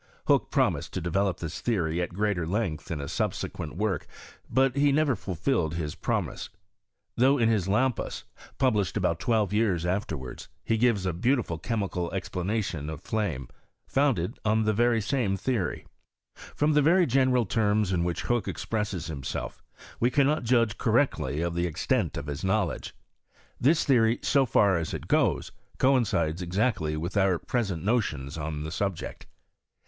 Hook 0.25 0.49
prombed 0.49 0.81
to 0.93 0.99
de 0.99 1.11
velop 1.11 1.37
this 1.37 1.61
theory 1.61 2.01
at 2.01 2.11
greater 2.15 2.47
length 2.47 2.89
in 2.89 2.99
a 2.99 3.07
subsequent 3.07 3.77
ivork: 3.77 4.05
but 4.49 4.75
he 4.75 4.91
never 4.91 5.15
fulGUed 5.15 5.73
his 5.73 5.93
promise; 5.93 6.49
though 7.17 7.37
in 7.37 7.49
his 7.49 7.67
Lampas, 7.67 8.23
published 8.57 8.97
about 8.97 9.19
twelve 9.19 9.53
years 9.53 9.85
after 9.85 10.17
wards, 10.17 10.47
he 10.63 10.75
gives 10.79 11.05
a 11.05 11.13
beautiful 11.13 11.59
chemical 11.59 12.11
explanation 12.13 12.89
of 12.89 12.99
flame, 13.03 13.47
founded 13.85 14.39
on 14.43 14.63
the 14.63 14.73
very 14.73 15.01
same 15.01 15.37
theory. 15.37 15.85
From 16.33 16.73
the 16.73 16.81
very 16.81 17.05
general 17.05 17.45
terras 17.45 17.93
in 17.93 18.03
which 18.03 18.23
Hook 18.23 18.47
ex 18.47 18.65
presses 18.65 19.05
himself, 19.05 19.61
we 19.99 20.09
cannot 20.09 20.41
judge 20.43 20.79
correctly 20.79 21.41
of 21.41 21.53
the 21.53 21.67
extent 21.67 22.17
of 22.17 22.25
his 22.25 22.43
knowledge. 22.43 22.95
This 23.59 23.83
theory, 23.85 24.17
so 24.23 24.47
far 24.47 24.79
as 24.79 24.95
it 24.95 25.07
goes, 25.07 25.51
coincides 25.77 26.41
exactly 26.41 26.97
with 26.97 27.15
our 27.15 27.37
present 27.37 27.83
notions 27.83 28.35
on 28.35 28.63
the 28.63 28.71
subject. 28.71 29.27